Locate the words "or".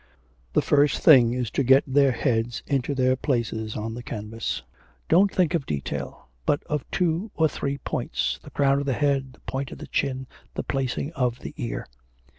7.35-7.47